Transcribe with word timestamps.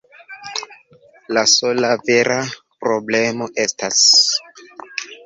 La 1.37 1.43
sola 1.51 1.91
vera 2.07 2.37
problemo 2.87 3.49
estas... 3.65 4.01